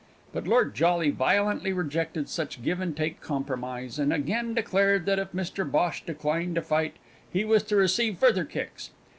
But 0.33 0.47
Lord 0.47 0.73
Jolly 0.73 1.11
violently 1.11 1.71
rejected 1.73 2.27
such 2.27 2.57
a 2.57 2.59
give 2.59 2.81
and 2.81 2.97
take 2.97 3.21
compromise, 3.21 3.99
and 3.99 4.11
again 4.11 4.55
declared 4.55 5.05
that 5.05 5.19
if 5.19 5.31
Mr 5.31 5.63
Bhosh 5.63 6.03
declined 6.03 6.55
to 6.55 6.63
fight 6.63 6.95
he 7.31 7.45
was 7.45 7.61
to 7.65 7.75
receive 7.75 8.17
further 8.17 8.43
kicks. 8.43 8.89